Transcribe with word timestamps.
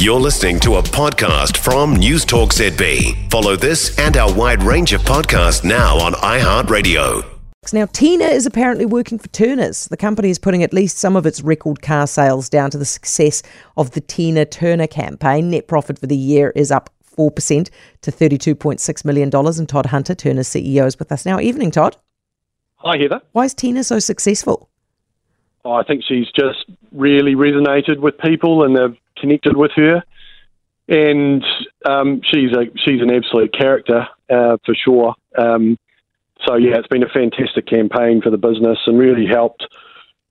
You're 0.00 0.18
listening 0.18 0.58
to 0.60 0.76
a 0.76 0.82
podcast 0.82 1.58
from 1.58 1.94
News 1.94 2.24
Talk 2.24 2.54
ZB. 2.54 3.30
Follow 3.30 3.54
this 3.54 3.98
and 3.98 4.16
our 4.16 4.32
wide 4.32 4.62
range 4.62 4.94
of 4.94 5.02
podcasts 5.02 5.62
now 5.62 5.98
on 5.98 6.14
iHeartRadio. 6.14 7.22
Now, 7.74 7.84
Tina 7.84 8.24
is 8.24 8.46
apparently 8.46 8.86
working 8.86 9.18
for 9.18 9.28
Turners. 9.28 9.88
The 9.88 9.98
company 9.98 10.30
is 10.30 10.38
putting 10.38 10.62
at 10.62 10.72
least 10.72 10.96
some 10.96 11.16
of 11.16 11.26
its 11.26 11.42
record 11.42 11.82
car 11.82 12.06
sales 12.06 12.48
down 12.48 12.70
to 12.70 12.78
the 12.78 12.86
success 12.86 13.42
of 13.76 13.90
the 13.90 14.00
Tina 14.00 14.46
Turner 14.46 14.86
campaign. 14.86 15.50
Net 15.50 15.68
profit 15.68 15.98
for 15.98 16.06
the 16.06 16.16
year 16.16 16.50
is 16.56 16.70
up 16.70 16.88
4% 17.18 17.68
to 18.00 18.10
$32.6 18.10 19.04
million. 19.04 19.30
And 19.34 19.68
Todd 19.68 19.84
Hunter, 19.84 20.14
Turner's 20.14 20.48
CEO, 20.48 20.86
is 20.86 20.98
with 20.98 21.12
us 21.12 21.26
now. 21.26 21.38
Evening, 21.38 21.70
Todd. 21.70 21.98
Hi, 22.76 22.96
Heather. 22.96 23.20
Why 23.32 23.44
is 23.44 23.52
Tina 23.52 23.84
so 23.84 23.98
successful? 23.98 24.70
Oh, 25.62 25.72
I 25.72 25.82
think 25.82 26.02
she's 26.08 26.28
just 26.34 26.64
really 26.90 27.34
resonated 27.34 27.98
with 27.98 28.16
people 28.16 28.64
and 28.64 28.74
they've 28.74 28.96
connected 29.20 29.56
with 29.56 29.72
her. 29.76 30.02
And 30.88 31.44
um, 31.88 32.20
she's 32.24 32.50
a 32.52 32.64
she's 32.84 33.00
an 33.00 33.12
absolute 33.12 33.52
character 33.56 34.08
uh, 34.28 34.56
for 34.64 34.74
sure. 34.74 35.14
Um, 35.38 35.78
so 36.46 36.56
yeah, 36.56 36.78
it's 36.78 36.88
been 36.88 37.02
a 37.02 37.08
fantastic 37.08 37.66
campaign 37.66 38.22
for 38.22 38.30
the 38.30 38.38
business 38.38 38.78
and 38.86 38.98
really 38.98 39.26
helped 39.26 39.64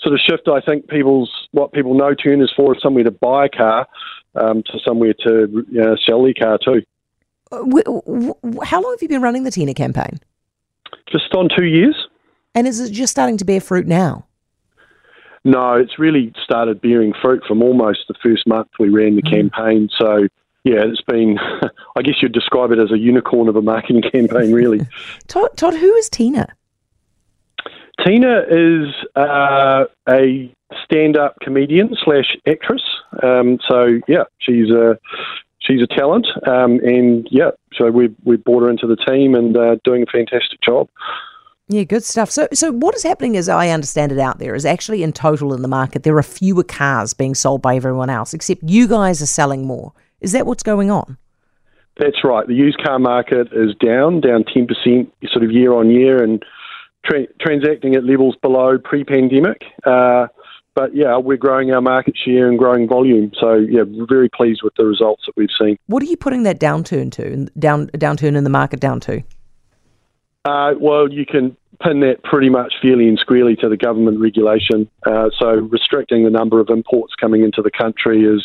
sort 0.00 0.14
of 0.14 0.20
shift. 0.20 0.48
I 0.48 0.60
think 0.60 0.88
people's 0.88 1.30
what 1.52 1.72
people 1.72 1.94
know 1.94 2.14
Turners 2.14 2.52
for 2.56 2.74
is 2.74 2.82
somewhere 2.82 3.04
to 3.04 3.10
buy 3.10 3.46
a 3.46 3.48
car 3.48 3.86
um, 4.34 4.62
to 4.64 4.78
somewhere 4.84 5.14
to 5.24 5.64
you 5.70 5.80
know, 5.80 5.96
sell 6.08 6.22
their 6.22 6.34
car 6.34 6.58
too. 6.58 6.82
How 7.50 8.82
long 8.82 8.92
have 8.92 9.02
you 9.02 9.08
been 9.08 9.22
running 9.22 9.44
the 9.44 9.50
Tina 9.50 9.74
campaign? 9.74 10.20
Just 11.10 11.34
on 11.34 11.48
two 11.54 11.64
years. 11.64 11.96
And 12.54 12.66
is 12.66 12.80
it 12.80 12.92
just 12.92 13.10
starting 13.10 13.36
to 13.38 13.44
bear 13.44 13.60
fruit 13.60 13.86
now? 13.86 14.26
No, 15.44 15.74
it's 15.74 15.98
really 15.98 16.32
started 16.42 16.80
bearing 16.80 17.12
fruit 17.20 17.42
from 17.46 17.62
almost 17.62 18.00
the 18.08 18.14
first 18.22 18.46
month 18.46 18.68
we 18.78 18.88
ran 18.88 19.16
the 19.16 19.22
mm. 19.22 19.30
campaign. 19.30 19.88
So, 19.98 20.28
yeah, 20.64 20.84
it's 20.84 21.02
been, 21.02 21.38
I 21.96 22.02
guess 22.02 22.16
you'd 22.20 22.32
describe 22.32 22.72
it 22.72 22.78
as 22.78 22.90
a 22.90 22.98
unicorn 22.98 23.48
of 23.48 23.56
a 23.56 23.62
marketing 23.62 24.02
campaign, 24.12 24.52
really. 24.52 24.86
Todd, 25.28 25.56
Todd, 25.56 25.74
who 25.74 25.94
is 25.94 26.08
Tina? 26.08 26.48
Tina 28.04 28.42
is 28.48 28.94
uh, 29.16 29.84
a 30.08 30.54
stand-up 30.84 31.36
comedian 31.40 31.96
slash 32.04 32.36
actress. 32.46 32.82
Um, 33.22 33.58
so 33.68 33.98
yeah, 34.06 34.24
she's 34.38 34.70
a 34.70 34.98
she's 35.58 35.82
a 35.82 35.86
talent, 35.86 36.26
um, 36.46 36.78
and 36.80 37.26
yeah, 37.30 37.50
so 37.74 37.90
we 37.90 38.14
we 38.24 38.36
brought 38.36 38.62
her 38.62 38.70
into 38.70 38.86
the 38.86 38.96
team 38.96 39.34
and 39.34 39.56
uh, 39.56 39.76
doing 39.84 40.02
a 40.02 40.06
fantastic 40.06 40.60
job. 40.60 40.88
Yeah, 41.70 41.84
good 41.84 42.02
stuff. 42.02 42.30
So, 42.30 42.48
so 42.54 42.72
what 42.72 42.94
is 42.94 43.02
happening, 43.02 43.36
as 43.36 43.48
I 43.48 43.68
understand 43.68 44.10
it, 44.10 44.18
out 44.18 44.38
there 44.38 44.54
is 44.54 44.64
actually 44.64 45.02
in 45.02 45.12
total 45.12 45.52
in 45.52 45.60
the 45.60 45.68
market 45.68 46.02
there 46.02 46.16
are 46.16 46.22
fewer 46.22 46.64
cars 46.64 47.12
being 47.12 47.34
sold 47.34 47.60
by 47.60 47.76
everyone 47.76 48.08
else, 48.08 48.32
except 48.32 48.62
you 48.64 48.88
guys 48.88 49.20
are 49.20 49.26
selling 49.26 49.66
more. 49.66 49.92
Is 50.22 50.32
that 50.32 50.46
what's 50.46 50.62
going 50.62 50.90
on? 50.90 51.18
That's 51.98 52.24
right. 52.24 52.46
The 52.46 52.54
used 52.54 52.82
car 52.82 52.98
market 52.98 53.48
is 53.52 53.74
down, 53.84 54.20
down 54.20 54.44
ten 54.44 54.66
percent, 54.66 55.12
sort 55.30 55.44
of 55.44 55.50
year 55.50 55.74
on 55.74 55.90
year, 55.90 56.22
and 56.22 56.42
tra- 57.04 57.26
transacting 57.40 57.94
at 57.96 58.04
levels 58.04 58.36
below 58.40 58.78
pre-pandemic. 58.78 59.62
Uh, 59.84 60.28
but 60.74 60.94
yeah, 60.94 61.18
we're 61.18 61.36
growing 61.36 61.72
our 61.72 61.80
market 61.80 62.16
share 62.16 62.48
and 62.48 62.56
growing 62.58 62.88
volume. 62.88 63.32
So 63.38 63.54
yeah, 63.54 63.82
we're 63.82 64.06
very 64.06 64.28
pleased 64.28 64.60
with 64.62 64.72
the 64.78 64.86
results 64.86 65.24
that 65.26 65.32
we've 65.36 65.48
seen. 65.60 65.76
What 65.86 66.02
are 66.02 66.06
you 66.06 66.16
putting 66.16 66.44
that 66.44 66.60
downturn 66.60 67.10
to? 67.12 67.46
Down 67.58 67.88
downturn 67.88 68.36
in 68.36 68.44
the 68.44 68.50
market 68.50 68.80
down 68.80 69.00
to? 69.00 69.22
Uh, 70.48 70.74
well, 70.80 71.12
you 71.12 71.26
can 71.26 71.56
pin 71.82 72.00
that 72.00 72.22
pretty 72.24 72.48
much 72.48 72.74
fairly 72.80 73.06
and 73.06 73.18
squarely 73.18 73.54
to 73.56 73.68
the 73.68 73.76
government 73.76 74.18
regulation. 74.18 74.88
Uh, 75.06 75.28
so 75.38 75.48
restricting 75.48 76.24
the 76.24 76.30
number 76.30 76.58
of 76.60 76.70
imports 76.70 77.14
coming 77.20 77.44
into 77.44 77.60
the 77.62 77.70
country 77.70 78.24
is 78.24 78.44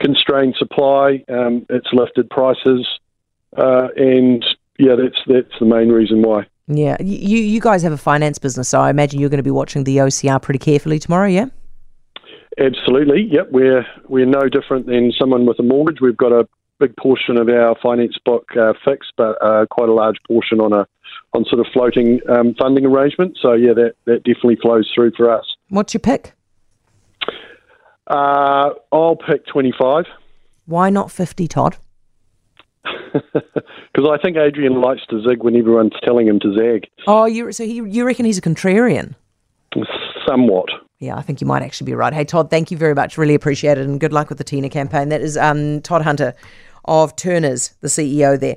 constrained 0.00 0.54
supply. 0.58 1.24
Um, 1.28 1.64
it's 1.70 1.88
lifted 1.92 2.28
prices, 2.28 2.86
uh, 3.56 3.88
and 3.96 4.44
yeah, 4.78 4.94
that's 4.96 5.16
that's 5.26 5.58
the 5.58 5.66
main 5.66 5.88
reason 5.88 6.22
why. 6.22 6.46
Yeah, 6.68 6.96
you 7.00 7.38
you 7.38 7.60
guys 7.60 7.82
have 7.82 7.92
a 7.92 7.98
finance 7.98 8.38
business, 8.38 8.68
so 8.68 8.80
I 8.80 8.90
imagine 8.90 9.18
you're 9.20 9.30
going 9.30 9.38
to 9.38 9.42
be 9.44 9.50
watching 9.50 9.84
the 9.84 9.96
OCR 9.98 10.40
pretty 10.40 10.58
carefully 10.58 10.98
tomorrow. 10.98 11.28
Yeah. 11.28 11.46
Absolutely. 12.58 13.28
Yep. 13.30 13.48
We're 13.50 13.86
we're 14.08 14.26
no 14.26 14.48
different 14.48 14.86
than 14.86 15.12
someone 15.18 15.46
with 15.46 15.58
a 15.58 15.62
mortgage. 15.62 16.00
We've 16.02 16.16
got 16.16 16.32
a 16.32 16.46
big 16.78 16.94
portion 16.96 17.38
of 17.38 17.48
our 17.48 17.74
finance 17.82 18.18
book 18.24 18.48
uh, 18.60 18.74
fixed, 18.84 19.12
but 19.16 19.40
uh, 19.42 19.66
quite 19.70 19.88
a 19.88 19.94
large 19.94 20.16
portion 20.26 20.60
on 20.60 20.72
a 20.72 20.86
on 21.34 21.44
sort 21.46 21.60
of 21.60 21.66
floating 21.72 22.20
um, 22.28 22.54
funding 22.58 22.84
arrangement. 22.86 23.38
So 23.40 23.54
yeah, 23.54 23.72
that 23.74 23.94
that 24.06 24.24
definitely 24.24 24.56
flows 24.56 24.90
through 24.94 25.12
for 25.16 25.30
us. 25.30 25.44
What's 25.68 25.94
your 25.94 26.00
pick? 26.00 26.32
Uh, 28.06 28.70
I'll 28.90 29.16
pick 29.16 29.46
twenty 29.46 29.72
five. 29.78 30.04
Why 30.66 30.90
not 30.90 31.10
fifty, 31.10 31.48
Todd? 31.48 31.76
Because 33.94 34.10
I 34.10 34.22
think 34.22 34.38
Adrian 34.38 34.80
likes 34.80 35.02
to 35.10 35.22
zig 35.22 35.42
when 35.42 35.54
everyone's 35.54 35.92
telling 36.02 36.26
him 36.26 36.40
to 36.40 36.54
zag. 36.54 36.88
Oh, 37.06 37.26
you 37.26 37.52
so 37.52 37.64
he, 37.64 37.74
you 37.74 38.06
reckon 38.06 38.24
he's 38.24 38.38
a 38.38 38.42
contrarian? 38.42 39.14
Somewhat. 40.26 40.70
Yeah, 40.98 41.16
I 41.16 41.22
think 41.22 41.40
you 41.40 41.46
might 41.46 41.62
actually 41.62 41.86
be 41.86 41.94
right. 41.94 42.12
Hey, 42.14 42.24
Todd, 42.24 42.48
thank 42.48 42.70
you 42.70 42.78
very 42.78 42.94
much. 42.94 43.18
Really 43.18 43.34
appreciate 43.34 43.76
it, 43.76 43.84
and 43.84 44.00
good 44.00 44.12
luck 44.12 44.28
with 44.28 44.38
the 44.38 44.44
Tina 44.44 44.70
campaign. 44.70 45.10
That 45.10 45.20
is 45.20 45.36
um, 45.36 45.82
Todd 45.82 46.02
Hunter 46.02 46.34
of 46.84 47.14
Turners, 47.16 47.74
the 47.80 47.88
CEO 47.88 48.38
there. 48.38 48.56